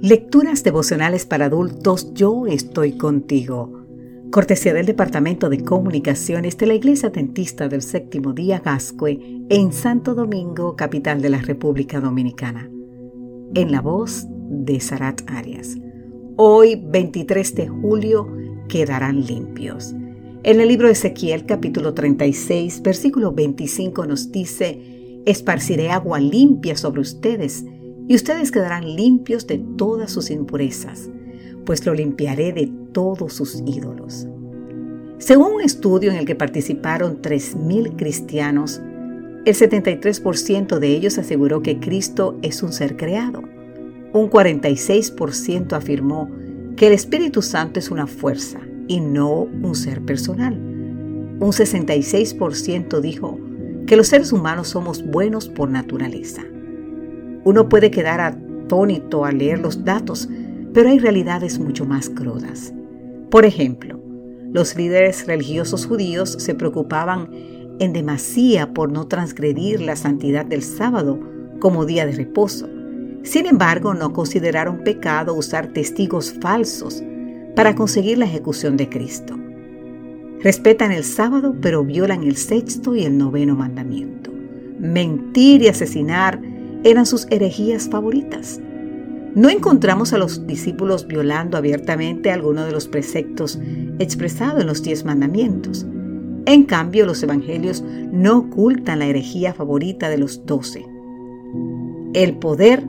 [0.00, 3.84] Lecturas devocionales para adultos Yo estoy contigo.
[4.30, 9.18] Cortesía del Departamento de Comunicaciones de la Iglesia Dentista del Séptimo Día Gascue
[9.48, 12.70] en Santo Domingo, capital de la República Dominicana.
[13.56, 15.76] En la voz de Sarat Arias.
[16.36, 18.28] Hoy, 23 de julio,
[18.68, 19.96] quedarán limpios.
[20.44, 24.80] En el libro de Ezequiel, capítulo 36, versículo 25, nos dice:
[25.26, 27.64] Esparciré agua limpia sobre ustedes
[28.08, 31.10] y ustedes quedarán limpios de todas sus impurezas,
[31.66, 34.26] pues lo limpiaré de todos sus ídolos.
[35.18, 38.80] Según un estudio en el que participaron 3.000 cristianos,
[39.44, 43.42] el 73% de ellos aseguró que Cristo es un ser creado.
[44.12, 46.30] Un 46% afirmó
[46.76, 50.54] que el Espíritu Santo es una fuerza y no un ser personal.
[50.54, 53.38] Un 66% dijo
[53.86, 56.44] que los seres humanos somos buenos por naturaleza.
[57.48, 60.28] Uno puede quedar atónito al leer los datos,
[60.74, 62.74] pero hay realidades mucho más crudas.
[63.30, 63.98] Por ejemplo,
[64.52, 67.30] los líderes religiosos judíos se preocupaban
[67.78, 71.20] en demasía por no transgredir la santidad del sábado
[71.58, 72.68] como día de reposo.
[73.22, 77.02] Sin embargo, no consideraron pecado usar testigos falsos
[77.56, 79.38] para conseguir la ejecución de Cristo.
[80.42, 84.30] Respetan el sábado, pero violan el sexto y el noveno mandamiento.
[84.78, 88.60] Mentir y asesinar eran sus herejías favoritas.
[89.34, 93.58] No encontramos a los discípulos violando abiertamente alguno de los preceptos
[93.98, 95.86] expresados en los diez mandamientos.
[96.46, 100.86] En cambio, los evangelios no ocultan la herejía favorita de los doce.
[102.14, 102.84] El poder.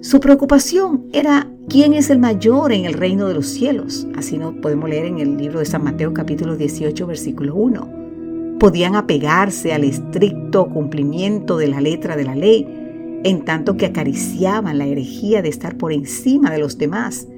[0.00, 4.06] Su preocupación era quién es el mayor en el reino de los cielos.
[4.16, 8.56] Así nos podemos leer en el libro de San Mateo capítulo 18 versículo 1.
[8.58, 12.81] Podían apegarse al estricto cumplimiento de la letra de la ley
[13.24, 17.28] en tanto que acariciaban la herejía de estar por encima de los demás.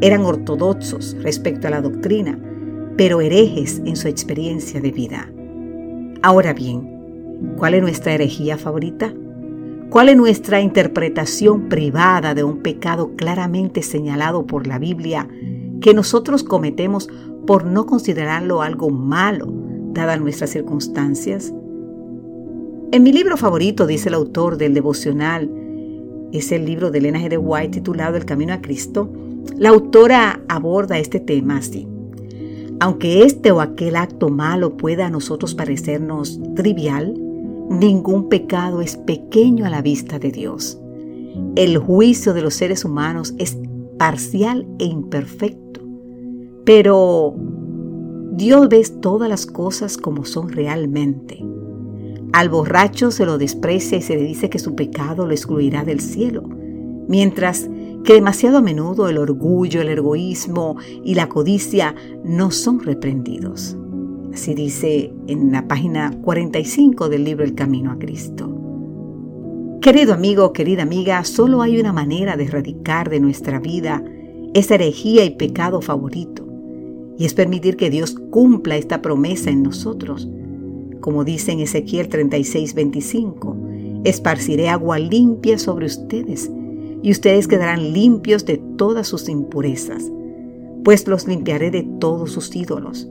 [0.00, 2.38] Eran ortodoxos respecto a la doctrina,
[2.96, 5.30] pero herejes en su experiencia de vida.
[6.22, 9.12] Ahora bien, ¿cuál es nuestra herejía favorita?
[9.90, 15.28] ¿Cuál es nuestra interpretación privada de un pecado claramente señalado por la Biblia
[15.80, 17.08] que nosotros cometemos
[17.46, 19.46] por no considerarlo algo malo,
[19.92, 21.52] dadas nuestras circunstancias?
[22.92, 25.50] En mi libro favorito, dice el autor del devocional,
[26.32, 27.36] es el libro de Elena G.
[27.36, 29.10] White titulado El Camino a Cristo,
[29.56, 31.88] la autora aborda este tema así.
[32.78, 37.14] Aunque este o aquel acto malo pueda a nosotros parecernos trivial,
[37.70, 40.78] ningún pecado es pequeño a la vista de Dios.
[41.56, 43.58] El juicio de los seres humanos es
[43.98, 45.80] parcial e imperfecto,
[46.64, 47.34] pero
[48.32, 51.42] Dios ve todas las cosas como son realmente.
[52.32, 56.00] Al borracho se lo desprecia y se le dice que su pecado lo excluirá del
[56.00, 56.42] cielo,
[57.08, 57.68] mientras
[58.04, 61.94] que demasiado a menudo el orgullo, el egoísmo y la codicia
[62.24, 63.76] no son reprendidos.
[64.32, 68.52] Así dice en la página 45 del libro El Camino a Cristo.
[69.80, 74.02] Querido amigo, querida amiga, solo hay una manera de erradicar de nuestra vida
[74.52, 76.46] esa herejía y pecado favorito,
[77.18, 80.28] y es permitir que Dios cumpla esta promesa en nosotros
[81.06, 86.50] como dice en Ezequiel 36:25, esparciré agua limpia sobre ustedes,
[87.00, 90.10] y ustedes quedarán limpios de todas sus impurezas,
[90.82, 93.08] pues los limpiaré de todos sus ídolos.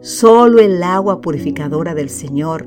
[0.00, 2.66] Solo el agua purificadora del Señor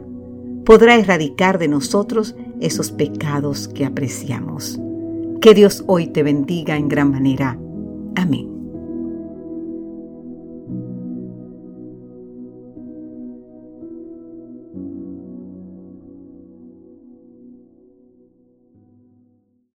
[0.63, 4.79] podrá erradicar de nosotros esos pecados que apreciamos.
[5.41, 7.59] Que Dios hoy te bendiga en gran manera.
[8.15, 8.58] Amén.